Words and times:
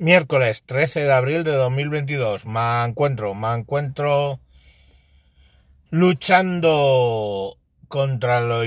Miércoles 0.00 0.62
13 0.62 1.00
de 1.00 1.12
abril 1.12 1.42
de 1.42 1.50
2022. 1.50 2.46
Me 2.46 2.84
encuentro, 2.84 3.34
me 3.34 3.52
encuentro 3.52 4.38
luchando 5.90 7.58
contra 7.88 8.40
los 8.40 8.64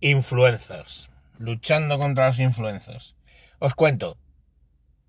influencers. 0.00 1.10
Luchando 1.36 1.98
contra 1.98 2.28
los 2.28 2.38
influencers. 2.38 3.14
Os 3.58 3.74
cuento. 3.74 4.16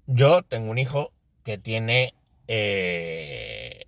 Yo 0.08 0.44
tengo 0.44 0.72
un 0.72 0.78
hijo 0.78 1.14
que 1.46 1.58
tiene 1.58 2.14
eh, 2.50 3.86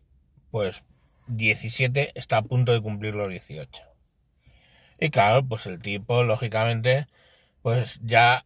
pues 0.52 0.86
17, 1.28 2.14
está 2.16 2.38
a 2.38 2.44
punto 2.44 2.72
de 2.72 2.80
cumplir 2.80 3.14
los 3.14 3.30
18. 3.30 3.84
Y 5.02 5.10
claro, 5.10 5.46
pues 5.46 5.66
el 5.66 5.82
tipo, 5.82 6.24
lógicamente, 6.24 7.08
pues 7.62 8.00
ya 8.06 8.46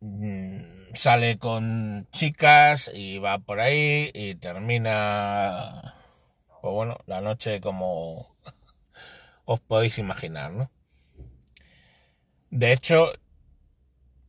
mm, 0.00 0.79
sale 0.94 1.38
con 1.38 2.08
chicas 2.12 2.90
y 2.92 3.18
va 3.18 3.38
por 3.38 3.60
ahí 3.60 4.10
y 4.14 4.34
termina, 4.34 5.94
pues 6.60 6.74
bueno, 6.74 6.98
la 7.06 7.20
noche 7.20 7.60
como 7.60 8.34
os 9.44 9.60
podéis 9.60 9.98
imaginar, 9.98 10.52
¿no? 10.52 10.70
De 12.50 12.72
hecho, 12.72 13.12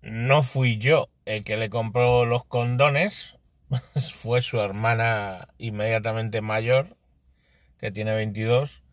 no 0.02 0.44
fui 0.44 0.78
yo 0.78 1.10
el 1.26 1.44
que 1.44 1.58
le 1.58 1.70
compró 1.70 2.26
los 2.26 2.46
condones, 2.46 3.38
fue 4.14 4.42
su 4.42 4.60
hermana 4.60 5.48
inmediatamente 5.58 6.42
mayor, 6.42 6.98
que 7.80 7.92
tiene 7.92 8.14
22, 8.14 8.84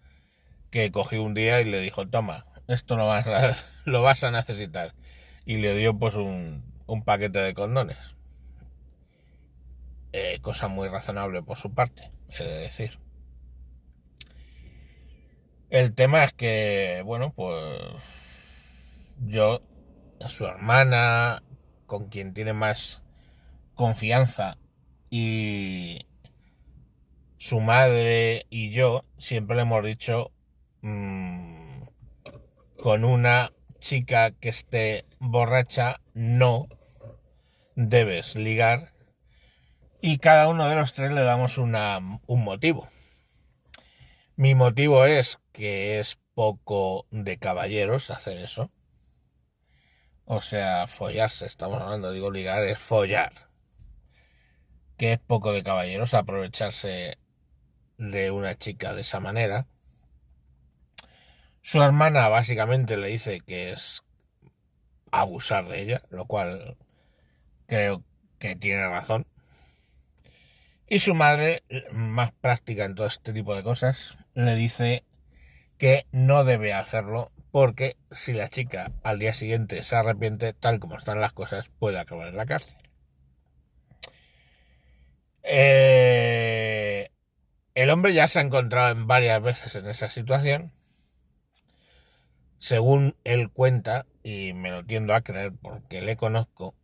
que 0.71 0.91
cogió 0.91 1.23
un 1.23 1.35
día 1.35 1.61
y 1.61 1.65
le 1.65 1.81
dijo, 1.81 2.09
toma, 2.09 2.47
esto 2.69 2.97
lo 2.97 3.07
vas 3.07 3.27
a, 3.27 3.55
lo 3.85 4.03
vas 4.03 4.25
a 4.25 4.31
necesitar. 4.31 4.95
Y 5.45 5.57
le 5.57 5.75
dio 5.75 5.99
pues 5.99 6.15
un, 6.15 6.63
un 6.89 7.05
paquete 7.05 7.39
de 7.39 7.55
condones. 7.55 8.17
Eh, 10.13 10.41
cosa 10.43 10.67
muy 10.67 10.89
razonable 10.89 11.43
por 11.43 11.57
su 11.59 11.73
parte, 11.73 12.11
he 12.37 12.43
de 12.43 12.59
decir. 12.59 12.99
El 15.71 15.95
tema 15.95 16.25
es 16.25 16.33
que, 16.33 17.03
bueno, 17.05 17.33
pues 17.37 17.81
yo, 19.21 19.63
su 20.27 20.47
hermana, 20.47 21.43
con 21.87 22.09
quien 22.09 22.33
tiene 22.33 22.55
más 22.55 23.03
confianza, 23.75 24.57
y 25.11 26.07
su 27.37 27.61
madre 27.61 28.47
y 28.51 28.71
yo 28.71 29.05
siempre 29.17 29.57
le 29.57 29.63
hemos 29.63 29.85
dicho 29.85 30.33
mmm, 30.83 31.83
con 32.83 33.05
una 33.05 33.53
chica 33.79 34.33
que 34.33 34.49
esté 34.49 35.05
borracha 35.19 36.01
no 36.15 36.67
debes 37.79 38.35
ligar 38.35 38.93
y 40.01 40.19
cada 40.19 40.49
uno 40.49 40.69
de 40.69 40.75
los 40.75 40.95
tres 40.95 41.13
le 41.13 41.23
damos 41.23 41.59
una, 41.59 42.01
un 42.27 42.43
motivo. 42.43 42.89
Mi 44.35 44.57
motivo 44.57 45.05
es 45.05 45.39
que 45.53 46.01
es 46.01 46.19
poco 46.35 47.07
de 47.13 47.39
caballeros 47.39 48.11
hacer 48.11 48.39
eso. 48.39 48.73
O 50.25 50.43
sea, 50.43 50.89
follarse, 50.89 51.47
estamos 51.47 51.81
hablando, 51.81 52.11
digo 52.11 52.33
ligar, 52.33 52.65
es 52.65 52.81
follar. 52.81 53.33
Que 54.97 55.13
es 55.13 55.21
poco 55.21 55.53
de 55.53 55.63
caballeros 55.63 56.15
aprovecharse 56.15 57.17
de 57.97 58.33
una 58.33 58.59
chica 58.59 58.93
de 58.93 59.03
esa 59.03 59.21
manera. 59.21 59.69
Su 61.63 61.81
hermana 61.81 62.29
básicamente 62.29 62.97
le 62.97 63.07
dice 63.07 63.41
que 63.41 63.71
es 63.71 64.03
abusar 65.13 65.69
de 65.69 65.81
ella, 65.81 66.03
lo 66.11 66.27
cual 66.27 66.77
creo 67.69 68.03
que 68.39 68.57
tiene 68.57 68.89
razón. 68.89 69.27
Y 70.89 71.01
su 71.01 71.15
madre, 71.15 71.63
más 71.93 72.33
práctica 72.33 72.85
en 72.85 72.95
todo 72.95 73.07
este 73.07 73.33
tipo 73.33 73.55
de 73.55 73.63
cosas, 73.63 74.17
le 74.35 74.57
dice 74.57 75.05
que 75.77 76.07
no 76.11 76.45
debe 76.45 76.73
hacerlo 76.73 77.31
porque 77.53 77.97
si 78.11 78.33
la 78.33 78.49
chica 78.49 78.93
al 79.03 79.19
día 79.19 79.35
siguiente 79.35 79.85
se 79.85 79.97
arrepiente, 79.97 80.55
tal 80.55 80.81
como 80.81 80.97
están 80.97 81.21
las 81.21 81.33
cosas, 81.33 81.71
puede 81.79 81.99
acabar 81.99 82.29
en 82.29 82.37
la 82.37 82.47
cárcel. 82.47 82.77
Eh, 85.43 87.11
el 87.75 87.91
hombre 87.91 88.13
ya 88.13 88.29
se 88.29 88.39
ha 88.39 88.43
encontrado 88.43 88.91
en 88.91 89.07
varias 89.07 89.43
veces 89.43 89.75
en 89.75 89.87
esa 89.87 90.09
situación. 90.09 90.73
Según 92.59 93.17
él 93.25 93.51
cuenta, 93.51 94.07
y 94.23 94.53
me 94.53 94.71
lo 94.71 94.85
tiendo 94.85 95.15
a 95.15 95.21
creer 95.21 95.53
porque 95.53 96.03
le 96.03 96.17
conozco, 96.17 96.75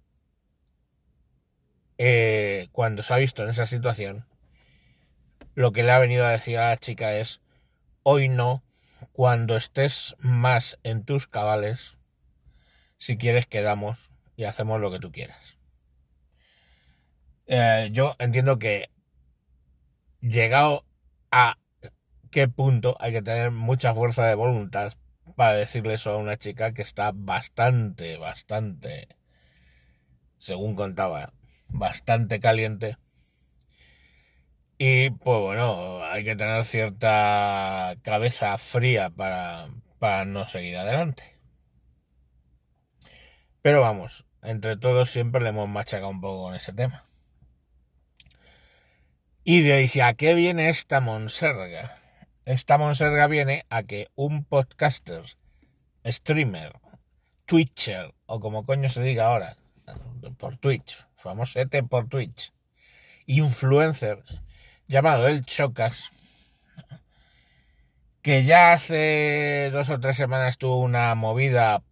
eh, 1.99 2.69
cuando 2.73 3.03
se 3.03 3.15
ha 3.15 3.19
visto 3.19 3.43
en 3.43 3.51
esa 3.51 3.67
situación, 3.67 4.27
lo 5.55 5.73
que 5.73 5.83
le 5.83 5.93
ha 5.93 5.99
venido 5.99 6.27
a 6.27 6.31
decir 6.31 6.59
a 6.59 6.71
la 6.71 6.77
chica 6.77 7.15
es, 7.15 7.41
hoy 8.03 8.29
no, 8.29 8.63
cuando 9.13 9.57
estés 9.57 10.17
más 10.19 10.79
en 10.83 11.05
tus 11.05 11.27
cabales, 11.27 11.97
si 12.99 13.17
quieres 13.17 13.47
quedamos 13.47 14.13
y 14.37 14.45
hacemos 14.45 14.81
lo 14.81 14.91
que 14.91 14.99
tú 14.99 15.13
quieras. 15.13 15.59
Eh, 17.47 17.91
yo 17.93 18.15
entiendo 18.19 18.59
que 18.59 18.91
llegado 20.21 20.85
a 21.31 21.59
qué 22.31 22.49
punto 22.49 22.97
hay 22.99 23.13
que 23.13 23.23
tener 23.23 23.51
mucha 23.51 23.95
fuerza 23.95 24.27
de 24.27 24.35
voluntad 24.35 24.95
para 25.37 25.55
decirle 25.55 25.95
eso 25.95 26.11
a 26.11 26.17
una 26.17 26.37
chica 26.37 26.73
que 26.73 26.83
está 26.83 27.13
bastante, 27.15 28.17
bastante, 28.17 29.09
según 30.39 30.75
contaba, 30.75 31.33
bastante 31.75 32.41
caliente. 32.41 32.97
Y 34.79 35.11
pues 35.11 35.41
bueno, 35.41 36.05
hay 36.05 36.25
que 36.25 36.37
tener 36.37 36.65
cierta 36.65 37.95
cabeza 38.03 38.57
fría 38.59 39.11
para, 39.11 39.69
para 39.99 40.25
no 40.25 40.49
seguir 40.49 40.77
adelante. 40.77 41.39
Pero 43.63 43.81
vamos, 43.81 44.25
entre 44.43 44.77
todos 44.77 45.11
siempre 45.11 45.41
le 45.41 45.51
hemos 45.51 45.69
machacado 45.69 46.11
un 46.11 46.21
poco 46.21 46.45
con 46.45 46.55
ese 46.55 46.73
tema. 46.73 47.07
Y 49.43 49.61
de 49.61 50.03
¿a 50.03 50.15
qué 50.15 50.35
viene 50.35 50.71
esta 50.71 51.01
monserga? 51.01 51.99
Esta 52.45 52.79
monserga 52.79 53.27
viene 53.27 53.65
a 53.69 53.83
que 53.83 54.09
un 54.15 54.45
podcaster, 54.45 55.23
streamer, 56.05 56.73
twitcher, 57.47 58.15
o 58.27 58.41
como 58.41 58.65
coño 58.65 58.89
se 58.89 59.03
diga 59.03 59.27
ahora, 59.27 59.57
por 60.39 60.57
Twitch, 60.57 61.07
famosete 61.25 61.83
por 61.83 62.07
Twitch, 62.07 62.53
influencer 63.25 64.23
llamado 64.87 65.27
El 65.27 65.47
Chocas, 65.47 66.13
que 68.21 68.45
ya 68.45 68.75
hace 68.75 69.71
dos 69.73 69.89
o 69.89 69.99
tres 69.99 70.19
semanas 70.19 70.59
tuvo 70.59 70.79
una 70.81 71.15
movida 71.15 71.83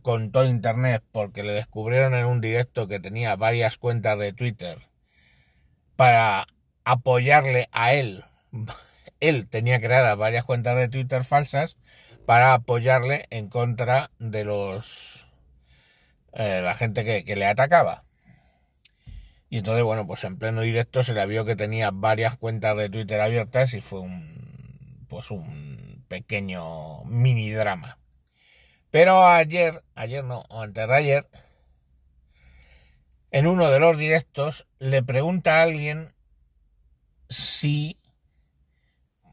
con 0.00 0.32
todo 0.32 0.46
internet 0.46 1.02
porque 1.12 1.42
le 1.42 1.52
descubrieron 1.52 2.14
en 2.14 2.24
un 2.24 2.40
directo 2.40 2.88
que 2.88 3.00
tenía 3.00 3.36
varias 3.36 3.76
cuentas 3.76 4.18
de 4.18 4.32
Twitter 4.32 4.78
para 5.94 6.46
apoyarle 6.84 7.68
a 7.70 7.92
él. 7.92 8.24
Él 9.20 9.46
tenía 9.46 9.78
creadas 9.80 10.16
varias 10.16 10.44
cuentas 10.44 10.76
de 10.76 10.88
Twitter 10.88 11.22
falsas 11.24 11.76
para 12.24 12.54
apoyarle 12.54 13.26
en 13.28 13.48
contra 13.48 14.10
de 14.18 14.44
los 14.44 15.26
eh, 16.32 16.62
la 16.62 16.74
gente 16.74 17.04
que, 17.04 17.24
que, 17.24 17.36
le 17.36 17.46
atacaba. 17.46 18.04
Y 19.54 19.58
entonces, 19.58 19.84
bueno, 19.84 20.04
pues 20.04 20.24
en 20.24 20.36
pleno 20.36 20.62
directo 20.62 21.04
se 21.04 21.14
le 21.14 21.24
vio 21.26 21.44
que 21.44 21.54
tenía 21.54 21.92
varias 21.92 22.36
cuentas 22.36 22.76
de 22.76 22.90
Twitter 22.90 23.20
abiertas 23.20 23.72
y 23.74 23.80
fue 23.80 24.00
un 24.00 25.06
pues 25.08 25.30
un 25.30 26.04
pequeño 26.08 27.04
mini 27.04 27.52
drama. 27.52 28.00
Pero 28.90 29.24
ayer, 29.24 29.84
ayer 29.94 30.24
no, 30.24 30.44
o 30.48 30.60
antes 30.60 30.88
de 30.88 30.92
ayer, 30.92 31.28
en 33.30 33.46
uno 33.46 33.70
de 33.70 33.78
los 33.78 33.96
directos 33.96 34.66
le 34.80 35.04
pregunta 35.04 35.60
a 35.60 35.62
alguien 35.62 36.12
si 37.28 37.96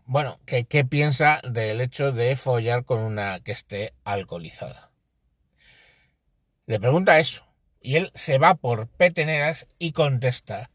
bueno, 0.05 0.39
¿qué, 0.45 0.65
¿qué, 0.65 0.85
piensa 0.85 1.41
del 1.49 1.81
hecho 1.81 2.11
de 2.11 2.35
follar 2.35 2.85
con 2.85 2.99
una 2.99 3.39
que 3.39 3.53
esté 3.53 3.95
alcoholizada? 4.03 4.91
Le 6.67 6.79
pregunta 6.79 7.17
eso. 7.17 7.50
Y 7.81 7.95
él 7.95 8.11
se 8.15 8.37
va 8.37 8.55
por 8.55 8.87
peteneras 8.87 9.67
y 9.79 9.91
contesta 9.91 10.69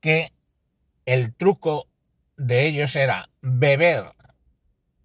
que 0.00 0.32
el 1.06 1.34
truco 1.34 1.88
de 2.36 2.66
ellos 2.66 2.94
era 2.96 3.28
beber 3.42 4.12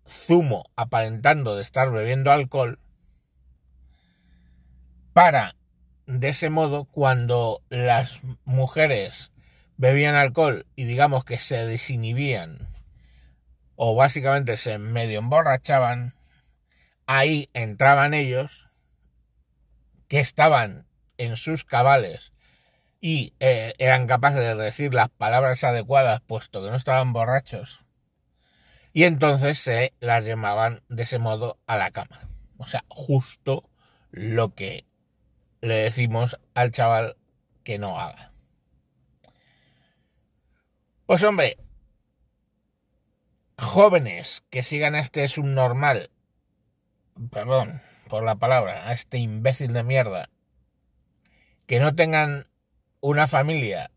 zumo 0.07 0.69
aparentando 0.75 1.55
de 1.55 1.61
estar 1.61 1.91
bebiendo 1.91 2.31
alcohol 2.31 2.79
para 5.13 5.55
de 6.05 6.29
ese 6.29 6.49
modo 6.49 6.85
cuando 6.85 7.61
las 7.69 8.21
mujeres 8.43 9.31
bebían 9.77 10.15
alcohol 10.15 10.65
y 10.75 10.85
digamos 10.85 11.23
que 11.23 11.37
se 11.37 11.65
desinhibían 11.65 12.67
o 13.81 13.95
básicamente 13.95 14.57
se 14.57 14.77
medio 14.77 15.19
emborrachaban, 15.19 16.13
ahí 17.05 17.49
entraban 17.53 18.13
ellos, 18.13 18.67
que 20.09 20.19
estaban 20.19 20.85
en 21.19 21.37
sus 21.37 21.63
cabales 21.63 22.31
y 23.01 23.33
eh, 23.39 23.73
eran 23.77 24.07
capaces 24.07 24.39
de 24.39 24.55
decir 24.55 24.93
las 24.93 25.09
palabras 25.09 25.63
adecuadas 25.63 26.21
puesto 26.21 26.63
que 26.63 26.69
no 26.69 26.75
estaban 26.75 27.13
borrachos. 27.13 27.85
Y 28.91 29.03
entonces 29.03 29.59
se 29.59 29.93
las 29.99 30.25
llamaban 30.25 30.81
de 30.89 31.03
ese 31.03 31.19
modo 31.19 31.59
a 31.67 31.77
la 31.77 31.91
cama. 31.91 32.27
O 32.57 32.65
sea, 32.65 32.83
justo 32.87 33.69
lo 34.09 34.55
que 34.55 34.85
le 35.61 35.75
decimos 35.75 36.39
al 36.55 36.71
chaval 36.71 37.15
que 37.63 37.77
no 37.77 37.99
haga. 37.99 38.31
Pues 41.05 41.23
hombre, 41.23 41.57
jóvenes 43.57 44.43
que 44.49 44.63
sigan 44.63 44.95
a 44.95 44.99
este 44.99 45.27
subnormal, 45.27 46.11
perdón 47.31 47.81
por 48.07 48.23
la 48.23 48.35
palabra, 48.35 48.87
a 48.87 48.93
este 48.93 49.17
imbécil 49.17 49.73
de 49.73 49.83
mierda, 49.83 50.29
que 51.69 51.79
no 51.79 51.93
tengan 51.93 52.47
una 52.99 53.27
familia 53.27 53.91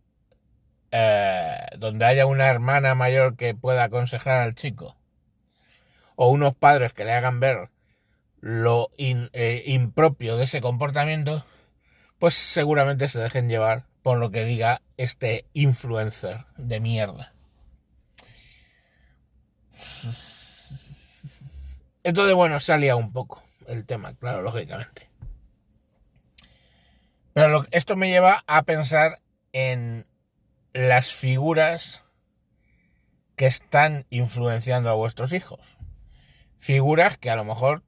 eh, 0.90 1.56
donde 1.78 2.04
haya 2.04 2.26
una 2.26 2.48
hermana 2.48 2.94
mayor 2.94 3.34
que 3.34 3.54
pueda 3.54 3.84
aconsejar 3.84 4.42
al 4.42 4.54
chico, 4.54 4.94
o 6.14 6.28
unos 6.28 6.54
padres 6.54 6.92
que 6.92 7.06
le 7.06 7.14
hagan 7.14 7.40
ver 7.40 7.70
lo 8.40 8.90
eh, 8.98 9.62
impropio 9.64 10.36
de 10.36 10.44
ese 10.44 10.60
comportamiento, 10.60 11.46
pues 12.18 12.34
seguramente 12.34 13.08
se 13.08 13.20
dejen 13.20 13.48
llevar 13.48 13.84
por 14.02 14.18
lo 14.18 14.30
que 14.30 14.44
diga 14.44 14.82
este 14.98 15.46
influencer 15.54 16.44
de 16.58 16.78
mierda. 16.78 17.32
Entonces, 22.04 22.34
bueno, 22.34 22.60
salía 22.60 22.96
un 22.96 23.14
poco 23.14 23.42
el 23.66 23.86
tema, 23.86 24.12
claro, 24.12 24.42
lógicamente. 24.42 25.11
Pero 27.34 27.66
esto 27.70 27.96
me 27.96 28.08
lleva 28.08 28.44
a 28.46 28.62
pensar 28.62 29.20
en 29.52 30.06
las 30.72 31.12
figuras 31.12 32.04
que 33.36 33.46
están 33.46 34.06
influenciando 34.10 34.90
a 34.90 34.94
vuestros 34.94 35.32
hijos. 35.32 35.78
Figuras 36.58 37.16
que 37.16 37.30
a 37.30 37.36
lo 37.36 37.44
mejor 37.44 37.82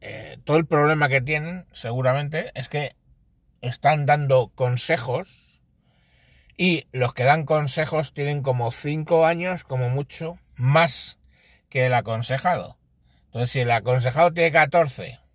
eh, 0.00 0.38
todo 0.44 0.56
el 0.56 0.66
problema 0.66 1.08
que 1.08 1.20
tienen 1.20 1.66
seguramente 1.72 2.52
es 2.54 2.68
que 2.68 2.94
están 3.60 4.06
dando 4.06 4.52
consejos 4.54 5.60
y 6.56 6.86
los 6.92 7.12
que 7.12 7.24
dan 7.24 7.44
consejos 7.44 8.14
tienen 8.14 8.42
como 8.42 8.70
5 8.70 9.26
años, 9.26 9.64
como 9.64 9.88
mucho, 9.88 10.38
más 10.54 11.18
que 11.68 11.86
el 11.86 11.94
aconsejado. 11.94 12.78
Entonces, 13.26 13.50
si 13.50 13.60
el 13.60 13.70
aconsejado 13.70 14.32
tiene 14.32 14.52
14 14.52 15.25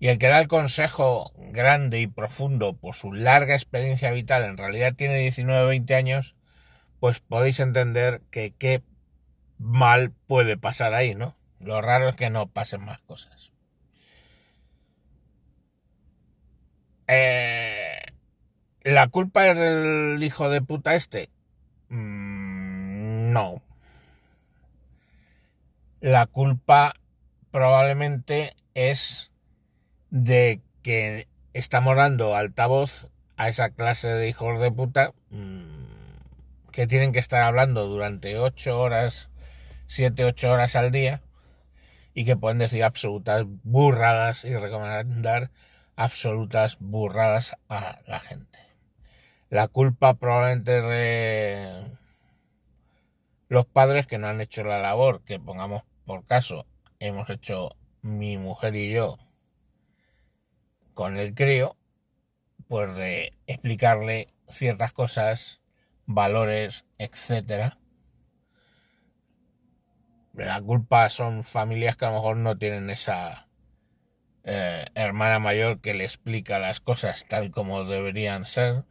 y 0.00 0.08
el 0.08 0.18
que 0.18 0.28
da 0.28 0.40
el 0.40 0.48
consejo 0.48 1.32
grande 1.36 2.00
y 2.00 2.06
profundo 2.06 2.74
por 2.74 2.94
su 2.94 3.12
larga 3.12 3.54
experiencia 3.54 4.10
vital 4.10 4.44
en 4.44 4.56
realidad 4.56 4.94
tiene 4.94 5.18
19 5.18 5.62
o 5.62 5.66
20 5.68 5.94
años, 5.94 6.34
pues 7.00 7.20
podéis 7.20 7.60
entender 7.60 8.22
que 8.30 8.54
qué 8.58 8.82
mal 9.58 10.12
puede 10.26 10.56
pasar 10.56 10.94
ahí, 10.94 11.14
¿no? 11.14 11.36
Lo 11.58 11.82
raro 11.82 12.08
es 12.08 12.16
que 12.16 12.30
no 12.30 12.46
pasen 12.46 12.82
más 12.82 13.00
cosas. 13.00 13.52
Eh, 17.06 18.00
¿La 18.82 19.08
culpa 19.08 19.48
es 19.48 19.58
del 19.58 20.22
hijo 20.22 20.48
de 20.48 20.62
puta 20.62 20.94
este? 20.94 21.28
Mm, 21.90 23.32
no. 23.32 23.62
La 26.00 26.24
culpa 26.24 26.94
probablemente 27.50 28.56
es 28.72 29.29
de 30.10 30.60
que 30.82 31.28
estamos 31.52 31.96
dando 31.96 32.34
altavoz 32.34 33.08
a 33.36 33.48
esa 33.48 33.70
clase 33.70 34.08
de 34.08 34.28
hijos 34.28 34.60
de 34.60 34.70
puta 34.70 35.12
mm, 35.30 36.70
que 36.72 36.86
tienen 36.86 37.12
que 37.12 37.18
estar 37.18 37.42
hablando 37.42 37.86
durante 37.86 38.38
ocho 38.38 38.80
horas, 38.80 39.30
siete, 39.86 40.24
ocho 40.24 40.50
horas 40.50 40.76
al 40.76 40.90
día 40.90 41.22
y 42.14 42.24
que 42.24 42.36
pueden 42.36 42.58
decir 42.58 42.84
absolutas 42.84 43.44
burradas 43.62 44.44
y 44.44 44.54
recomendar 44.56 45.50
absolutas 45.96 46.78
burradas 46.80 47.56
a 47.68 48.00
la 48.06 48.20
gente. 48.20 48.58
La 49.48 49.68
culpa 49.68 50.14
probablemente 50.14 50.80
de 50.82 51.98
los 53.48 53.66
padres 53.66 54.06
que 54.06 54.18
no 54.18 54.28
han 54.28 54.40
hecho 54.40 54.64
la 54.64 54.80
labor 54.80 55.22
que 55.22 55.40
pongamos 55.40 55.82
por 56.04 56.24
caso 56.24 56.66
hemos 57.00 57.28
hecho 57.30 57.76
mi 58.02 58.38
mujer 58.38 58.76
y 58.76 58.90
yo 58.90 59.18
con 60.94 61.16
el 61.18 61.34
crío, 61.34 61.76
pues 62.68 62.94
de 62.94 63.32
explicarle 63.46 64.28
ciertas 64.48 64.92
cosas, 64.92 65.60
valores, 66.06 66.84
etcétera. 66.98 67.78
La 70.34 70.60
culpa 70.60 71.08
son 71.08 71.44
familias 71.44 71.96
que 71.96 72.04
a 72.04 72.08
lo 72.08 72.14
mejor 72.14 72.36
no 72.36 72.56
tienen 72.56 72.90
esa 72.90 73.48
eh, 74.44 74.86
hermana 74.94 75.38
mayor 75.38 75.80
que 75.80 75.94
le 75.94 76.04
explica 76.04 76.58
las 76.58 76.80
cosas 76.80 77.26
tal 77.28 77.50
como 77.50 77.84
deberían 77.84 78.46
ser. 78.46 78.84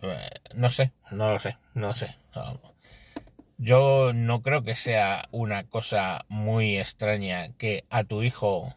Pues, 0.00 0.30
no 0.54 0.70
sé, 0.70 0.92
no 1.10 1.32
lo 1.32 1.38
sé, 1.38 1.58
no 1.74 1.94
sé. 1.94 2.16
Yo 3.58 4.12
no 4.14 4.42
creo 4.42 4.62
que 4.62 4.74
sea 4.74 5.28
una 5.30 5.64
cosa 5.64 6.24
muy 6.28 6.78
extraña 6.78 7.52
que 7.56 7.84
a 7.90 8.04
tu 8.04 8.22
hijo 8.22 8.74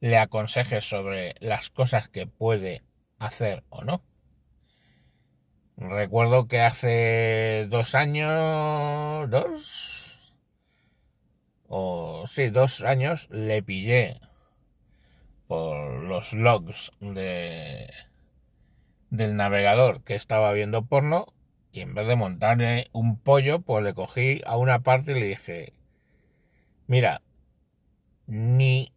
le 0.00 0.18
aconseje 0.18 0.80
sobre 0.80 1.34
las 1.40 1.70
cosas 1.70 2.08
que 2.08 2.26
puede 2.26 2.82
hacer 3.18 3.64
o 3.68 3.84
no. 3.84 4.02
Recuerdo 5.76 6.48
que 6.48 6.60
hace 6.60 7.66
dos 7.68 7.94
años, 7.94 9.28
dos, 9.28 10.34
o 11.68 12.26
sí, 12.26 12.48
dos 12.48 12.82
años 12.82 13.28
le 13.30 13.62
pillé 13.62 14.16
por 15.46 16.02
los 16.02 16.32
logs 16.32 16.92
de 17.00 17.92
del 19.10 19.36
navegador 19.36 20.02
que 20.02 20.14
estaba 20.14 20.52
viendo 20.52 20.84
porno 20.86 21.26
y 21.72 21.80
en 21.80 21.94
vez 21.94 22.06
de 22.06 22.16
montarle 22.16 22.88
un 22.92 23.18
pollo, 23.18 23.60
pues 23.60 23.84
le 23.84 23.94
cogí 23.94 24.40
a 24.46 24.56
una 24.56 24.80
parte 24.80 25.12
y 25.12 25.20
le 25.20 25.26
dije, 25.26 25.74
mira, 26.86 27.20
ni 28.26 28.92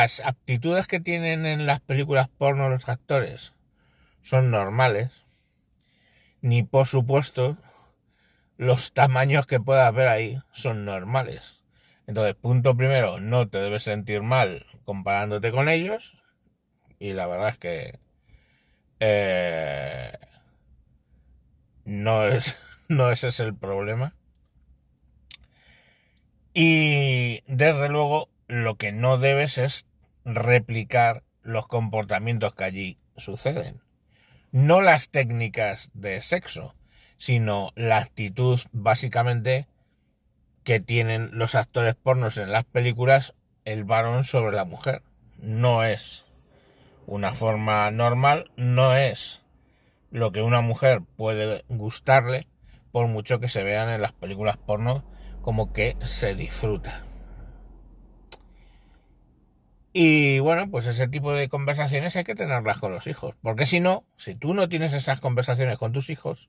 las 0.00 0.20
aptitudes 0.20 0.86
que 0.86 0.98
tienen 0.98 1.44
en 1.44 1.66
las 1.66 1.80
películas 1.80 2.30
porno 2.30 2.70
los 2.70 2.88
actores 2.88 3.52
son 4.22 4.50
normales, 4.50 5.10
ni 6.40 6.62
por 6.62 6.86
supuesto 6.86 7.58
los 8.56 8.94
tamaños 8.94 9.46
que 9.46 9.60
pueda 9.60 9.86
haber 9.86 10.08
ahí 10.08 10.40
son 10.52 10.86
normales. 10.86 11.60
Entonces, 12.06 12.34
punto 12.34 12.74
primero, 12.78 13.20
no 13.20 13.48
te 13.48 13.58
debes 13.58 13.82
sentir 13.82 14.22
mal 14.22 14.64
comparándote 14.86 15.52
con 15.52 15.68
ellos. 15.68 16.16
Y 16.98 17.12
la 17.12 17.26
verdad 17.26 17.50
es 17.50 17.58
que 17.58 17.98
eh, 19.00 20.18
no 21.84 22.24
es 22.24 22.56
no 22.88 23.10
ese 23.10 23.28
es 23.28 23.38
el 23.40 23.54
problema. 23.54 24.14
Y 26.54 27.42
desde 27.46 27.90
luego 27.90 28.30
lo 28.48 28.76
que 28.76 28.92
no 28.92 29.18
debes 29.18 29.58
es 29.58 29.86
replicar 30.24 31.22
los 31.42 31.66
comportamientos 31.66 32.54
que 32.54 32.64
allí 32.64 32.98
suceden. 33.16 33.80
No 34.52 34.82
las 34.82 35.08
técnicas 35.08 35.90
de 35.94 36.20
sexo, 36.22 36.74
sino 37.16 37.72
la 37.76 37.98
actitud 37.98 38.60
básicamente 38.72 39.68
que 40.64 40.80
tienen 40.80 41.30
los 41.32 41.54
actores 41.54 41.94
pornos 41.94 42.36
en 42.36 42.52
las 42.52 42.64
películas 42.64 43.34
el 43.64 43.84
varón 43.84 44.24
sobre 44.24 44.56
la 44.56 44.64
mujer. 44.64 45.02
No 45.38 45.84
es 45.84 46.24
una 47.06 47.34
forma 47.34 47.90
normal, 47.90 48.50
no 48.56 48.94
es 48.94 49.42
lo 50.10 50.32
que 50.32 50.42
una 50.42 50.60
mujer 50.60 51.02
puede 51.16 51.64
gustarle 51.68 52.46
por 52.92 53.06
mucho 53.06 53.40
que 53.40 53.48
se 53.48 53.62
vean 53.62 53.88
en 53.88 54.02
las 54.02 54.12
películas 54.12 54.56
porno 54.56 55.04
como 55.40 55.72
que 55.72 55.96
se 56.02 56.34
disfruta. 56.34 57.04
Y 60.40 60.42
bueno, 60.42 60.70
pues 60.70 60.86
ese 60.86 61.06
tipo 61.06 61.34
de 61.34 61.50
conversaciones 61.50 62.16
hay 62.16 62.24
que 62.24 62.34
tenerlas 62.34 62.80
con 62.80 62.92
los 62.92 63.06
hijos. 63.06 63.34
Porque 63.42 63.66
si 63.66 63.78
no, 63.78 64.06
si 64.16 64.34
tú 64.34 64.54
no 64.54 64.70
tienes 64.70 64.94
esas 64.94 65.20
conversaciones 65.20 65.76
con 65.76 65.92
tus 65.92 66.08
hijos, 66.08 66.48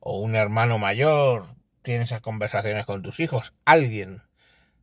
o 0.00 0.18
un 0.18 0.34
hermano 0.34 0.78
mayor 0.78 1.54
tiene 1.82 2.02
esas 2.02 2.20
conversaciones 2.20 2.84
con 2.84 3.02
tus 3.02 3.20
hijos, 3.20 3.54
alguien 3.64 4.22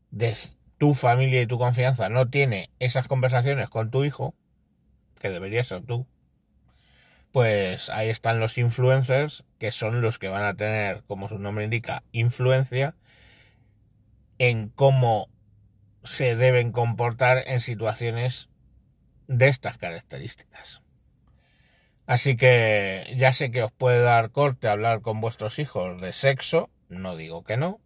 de 0.10 0.38
tu 0.78 0.94
familia 0.94 1.42
y 1.42 1.48
tu 1.48 1.58
confianza 1.58 2.08
no 2.08 2.30
tiene 2.30 2.70
esas 2.80 3.10
conversaciones 3.10 3.68
con 3.68 3.92
tu 3.92 4.06
hijo, 4.06 4.34
que 5.20 5.30
debería 5.30 5.66
ser 5.66 5.82
tú, 5.82 6.08
pues 7.34 7.90
ahí 7.90 8.08
están 8.08 8.40
los 8.40 8.58
influencers, 8.58 9.44
que 9.60 9.74
son 9.74 10.00
los 10.02 10.18
que 10.18 10.30
van 10.30 10.46
a 10.46 10.54
tener, 10.54 11.04
como 11.08 11.28
su 11.28 11.40
nombre 11.40 11.66
indica, 11.66 12.04
influencia 12.14 12.96
en 14.38 14.70
cómo 14.70 15.28
se 16.08 16.36
deben 16.36 16.72
comportar 16.72 17.44
en 17.46 17.62
situaciones 17.62 18.50
de 19.28 19.48
estas 19.48 19.78
características. 19.78 20.82
Así 22.06 22.38
que 22.38 23.14
ya 23.18 23.34
sé 23.34 23.52
que 23.52 23.64
os 23.64 23.72
puede 23.72 24.02
dar 24.02 24.32
corte 24.32 24.70
hablar 24.70 25.02
con 25.02 25.20
vuestros 25.20 25.60
hijos 25.60 26.00
de 26.02 26.14
sexo, 26.14 26.70
no 26.88 27.18
digo 27.18 27.44
que 27.44 27.58
no, 27.58 27.82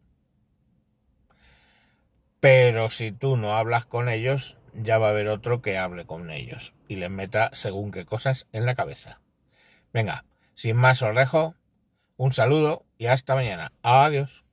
pero 2.40 2.90
si 2.90 3.12
tú 3.12 3.38
no 3.38 3.56
hablas 3.56 3.86
con 3.86 4.10
ellos, 4.10 4.58
ya 4.74 5.00
va 5.00 5.08
a 5.08 5.10
haber 5.10 5.28
otro 5.28 5.62
que 5.62 5.78
hable 5.78 6.06
con 6.06 6.30
ellos 6.30 6.74
y 6.88 6.98
les 6.98 7.10
meta 7.10 7.50
según 7.54 7.92
qué 7.92 8.06
cosas 8.06 8.48
en 8.52 8.66
la 8.66 8.76
cabeza. 8.76 9.22
Venga, 9.92 10.26
sin 10.54 10.78
más 10.78 11.02
os 11.02 11.16
dejo, 11.16 11.56
un 12.18 12.34
saludo 12.34 12.86
y 12.98 13.08
hasta 13.08 13.36
mañana. 13.36 13.74
Adiós. 13.82 14.44